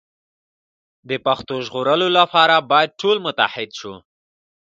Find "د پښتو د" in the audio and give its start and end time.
1.09-1.63